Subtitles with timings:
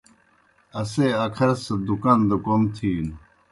[0.79, 3.15] اسے اکھر سہ دُکان دہ کوْم تِھینوْ۔